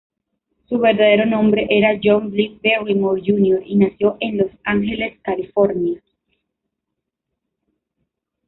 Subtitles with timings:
[0.65, 6.01] Su verdadero nombre era John Blyth Barrymore, Jr., y nació en Los Ángeles, California.